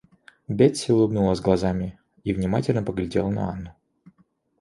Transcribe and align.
Бетси 0.49 0.89
улыбнулась 0.89 1.41
глазами 1.41 1.99
и 2.23 2.33
внимательно 2.33 2.81
поглядела 2.81 3.29
на 3.29 3.51
Анну. 3.51 3.75